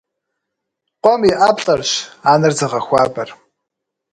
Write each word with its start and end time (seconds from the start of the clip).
Къуэм 1.03 1.21
и 1.29 1.31
ӏэплӏэрщ 1.39 1.91
анэр 2.31 2.53
зыгъэхуабэр. 2.57 3.29